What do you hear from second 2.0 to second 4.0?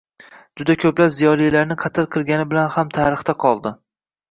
qilgani bilan ham tarixda qoldi.